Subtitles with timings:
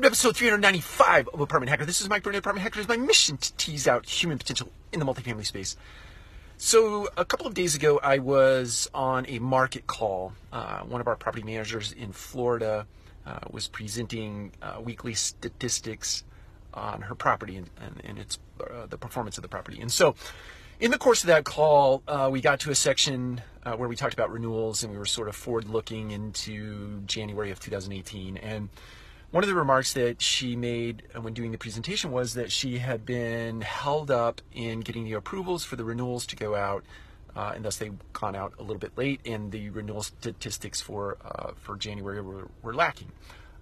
[0.00, 1.84] Welcome to episode 395 of Apartment Hacker.
[1.84, 2.80] This is Mike Burnett, Apartment Hacker.
[2.80, 5.76] It's my mission to tease out human potential in the multifamily space.
[6.56, 10.32] So, a couple of days ago, I was on a market call.
[10.54, 12.86] Uh, one of our property managers in Florida
[13.26, 16.24] uh, was presenting uh, weekly statistics
[16.72, 19.82] on her property and, and, and its uh, the performance of the property.
[19.82, 20.14] And so,
[20.80, 23.96] in the course of that call, uh, we got to a section uh, where we
[23.96, 28.38] talked about renewals and we were sort of forward looking into January of 2018.
[28.38, 28.70] And
[29.30, 33.06] one of the remarks that she made when doing the presentation was that she had
[33.06, 36.84] been held up in getting the approvals for the renewals to go out,
[37.36, 41.16] uh, and thus they've gone out a little bit late, and the renewal statistics for
[41.24, 43.12] uh, for January were, were lacking.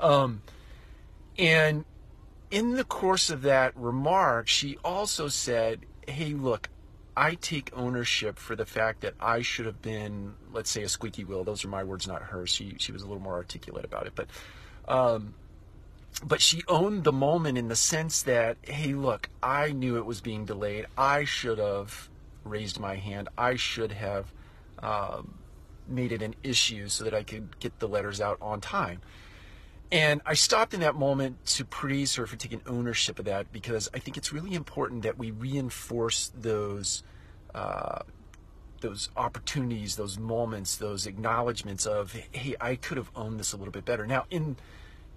[0.00, 0.42] Um,
[1.38, 1.84] and
[2.50, 6.68] in the course of that remark, she also said, "Hey, look."
[7.14, 11.24] I take ownership for the fact that I should have been, let's say, a squeaky
[11.24, 11.44] wheel.
[11.44, 12.48] Those are my words, not hers.
[12.48, 14.28] She she was a little more articulate about it, but
[14.88, 15.34] um,
[16.24, 20.20] but she owned the moment in the sense that, hey, look, I knew it was
[20.20, 20.86] being delayed.
[20.96, 22.08] I should have
[22.44, 23.28] raised my hand.
[23.36, 24.32] I should have
[24.82, 25.38] um,
[25.88, 29.00] made it an issue so that I could get the letters out on time.
[29.90, 33.88] And I stopped in that moment to praise her for taking ownership of that because
[33.92, 37.02] I think it's really important that we reinforce those.
[37.54, 38.00] Uh,
[38.80, 43.70] those opportunities, those moments, those acknowledgments of, hey, I could have owned this a little
[43.70, 44.08] bit better.
[44.08, 44.56] Now, in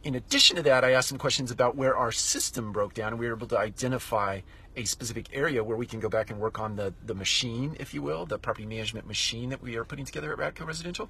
[0.05, 3.19] in addition to that, I asked some questions about where our system broke down, and
[3.19, 4.41] we were able to identify
[4.75, 7.91] a specific area where we can go back and work on the, the machine, if
[7.91, 11.09] you will, the property management machine that we are putting together at Radco Residential,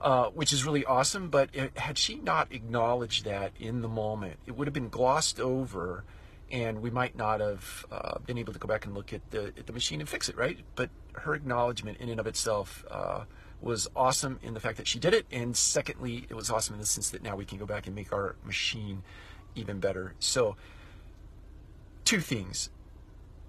[0.00, 1.30] uh, which is really awesome.
[1.30, 5.40] But it, had she not acknowledged that in the moment, it would have been glossed
[5.40, 6.04] over,
[6.52, 9.46] and we might not have uh, been able to go back and look at the,
[9.56, 10.58] at the machine and fix it, right?
[10.74, 13.24] But her acknowledgement in and of itself uh,
[13.60, 16.80] was awesome in the fact that she did it, and secondly, it was awesome in
[16.80, 19.02] the sense that now we can go back and make our machine
[19.54, 20.14] even better.
[20.18, 20.56] So,
[22.04, 22.70] two things.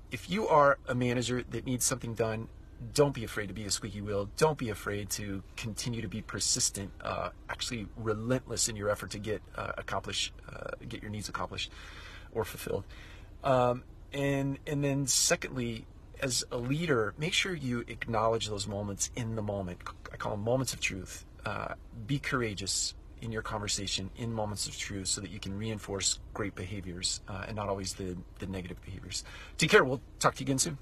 [0.09, 2.47] If you are a manager that needs something done,
[2.94, 4.29] don't be afraid to be a squeaky wheel.
[4.38, 9.19] Don't be afraid to continue to be persistent, uh, actually relentless in your effort to
[9.19, 11.72] get uh, accomplish, uh, get your needs accomplished
[12.31, 12.84] or fulfilled.
[13.44, 15.85] Um, and and then secondly,
[16.22, 19.79] as a leader, make sure you acknowledge those moments in the moment.
[20.11, 21.25] I call them moments of truth.
[21.45, 26.19] Uh, be courageous in your conversation in moments of truth so that you can reinforce
[26.33, 29.23] great behaviors uh, and not always the, the negative behaviors.
[29.57, 29.83] Take care.
[29.83, 30.78] We'll talk to you again soon.